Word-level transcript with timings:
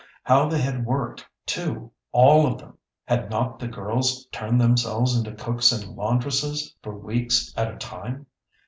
How 0.23 0.49
they 0.49 0.59
had 0.59 0.83
worked, 0.83 1.27
too, 1.45 1.91
all 2.11 2.47
of 2.47 2.57
them! 2.57 2.75
Had 3.05 3.29
not 3.29 3.59
the 3.59 3.67
girls 3.67 4.25
turned 4.31 4.59
themselves 4.59 5.15
into 5.15 5.31
cooks 5.33 5.71
and 5.71 5.95
laundresses 5.95 6.75
for 6.81 6.97
weeks 6.97 7.53
at 7.55 7.71
a 7.71 7.77
time! 7.77 8.25